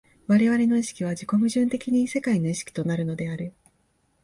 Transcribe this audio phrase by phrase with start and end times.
[0.25, 3.53] 我々の意識は自己矛盾的に世界の意識となるのである。